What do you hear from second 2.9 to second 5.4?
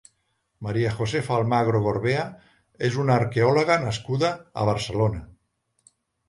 una arqueòloga nascuda a Barcelona.